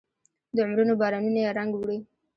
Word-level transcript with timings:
د 0.55 0.57
عمرونو 0.65 0.93
بارانونو 1.01 1.39
یې 1.43 1.55
رنګ 1.57 1.71
وړی 1.75 1.99